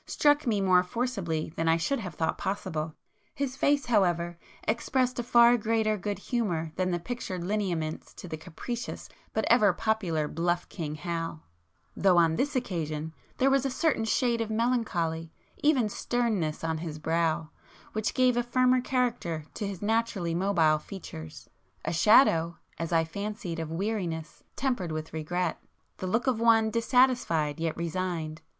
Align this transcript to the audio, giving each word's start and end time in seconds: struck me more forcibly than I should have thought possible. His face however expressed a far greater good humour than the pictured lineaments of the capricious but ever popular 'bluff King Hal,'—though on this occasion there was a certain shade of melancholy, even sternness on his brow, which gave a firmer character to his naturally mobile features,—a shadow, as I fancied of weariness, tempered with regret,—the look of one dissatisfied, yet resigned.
struck 0.07 0.47
me 0.47 0.59
more 0.59 0.81
forcibly 0.81 1.53
than 1.55 1.67
I 1.67 1.77
should 1.77 1.99
have 1.99 2.15
thought 2.15 2.39
possible. 2.39 2.95
His 3.35 3.55
face 3.55 3.85
however 3.85 4.39
expressed 4.67 5.19
a 5.19 5.23
far 5.23 5.57
greater 5.59 5.95
good 5.95 6.17
humour 6.17 6.71
than 6.75 6.89
the 6.89 6.97
pictured 6.99 7.43
lineaments 7.43 8.15
of 8.23 8.31
the 8.31 8.35
capricious 8.35 9.09
but 9.31 9.45
ever 9.47 9.73
popular 9.73 10.27
'bluff 10.27 10.67
King 10.69 10.95
Hal,'—though 10.95 12.17
on 12.17 12.35
this 12.35 12.55
occasion 12.55 13.13
there 13.37 13.51
was 13.51 13.63
a 13.63 13.69
certain 13.69 14.03
shade 14.03 14.41
of 14.41 14.49
melancholy, 14.49 15.31
even 15.61 15.87
sternness 15.87 16.63
on 16.63 16.79
his 16.79 16.97
brow, 16.97 17.51
which 17.93 18.15
gave 18.15 18.35
a 18.35 18.41
firmer 18.41 18.81
character 18.81 19.45
to 19.53 19.67
his 19.67 19.83
naturally 19.83 20.33
mobile 20.33 20.79
features,—a 20.79 21.93
shadow, 21.93 22.57
as 22.79 22.91
I 22.91 23.03
fancied 23.03 23.59
of 23.59 23.69
weariness, 23.69 24.41
tempered 24.55 24.91
with 24.91 25.13
regret,—the 25.13 26.07
look 26.07 26.25
of 26.25 26.39
one 26.39 26.71
dissatisfied, 26.71 27.59
yet 27.59 27.77
resigned. 27.77 28.41